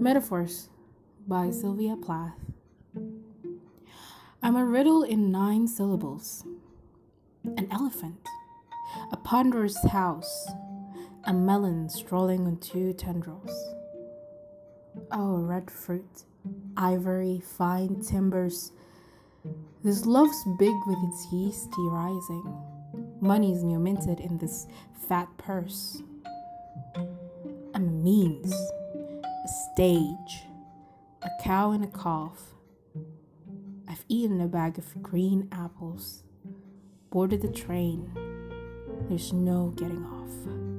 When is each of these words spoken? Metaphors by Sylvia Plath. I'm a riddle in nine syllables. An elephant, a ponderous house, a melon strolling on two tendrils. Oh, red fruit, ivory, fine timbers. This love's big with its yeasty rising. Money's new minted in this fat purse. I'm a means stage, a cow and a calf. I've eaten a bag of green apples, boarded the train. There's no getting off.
Metaphors 0.00 0.70
by 1.28 1.50
Sylvia 1.50 1.94
Plath. 1.94 2.38
I'm 4.42 4.56
a 4.56 4.64
riddle 4.64 5.02
in 5.02 5.30
nine 5.30 5.68
syllables. 5.68 6.42
An 7.44 7.68
elephant, 7.70 8.26
a 9.12 9.18
ponderous 9.18 9.76
house, 9.90 10.48
a 11.24 11.34
melon 11.34 11.90
strolling 11.90 12.46
on 12.46 12.56
two 12.56 12.94
tendrils. 12.94 13.74
Oh, 15.12 15.36
red 15.36 15.70
fruit, 15.70 16.24
ivory, 16.78 17.42
fine 17.44 18.00
timbers. 18.00 18.72
This 19.84 20.06
love's 20.06 20.42
big 20.58 20.74
with 20.86 20.98
its 21.10 21.26
yeasty 21.30 21.86
rising. 21.90 22.56
Money's 23.20 23.62
new 23.62 23.78
minted 23.78 24.18
in 24.18 24.38
this 24.38 24.66
fat 25.06 25.28
purse. 25.36 26.02
I'm 27.74 27.86
a 27.86 27.92
means 27.92 28.54
stage, 29.74 30.44
a 31.22 31.30
cow 31.42 31.70
and 31.70 31.84
a 31.84 31.86
calf. 31.86 32.54
I've 33.88 34.04
eaten 34.08 34.40
a 34.40 34.48
bag 34.48 34.78
of 34.78 35.02
green 35.02 35.48
apples, 35.52 36.24
boarded 37.10 37.42
the 37.42 37.52
train. 37.52 38.10
There's 39.08 39.32
no 39.32 39.72
getting 39.76 40.04
off. 40.04 40.69